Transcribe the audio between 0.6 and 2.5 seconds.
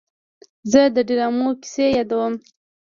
زه د ډرامو کیسې یادوم.